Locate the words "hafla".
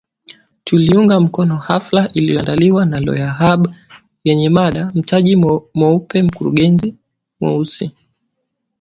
1.55-2.09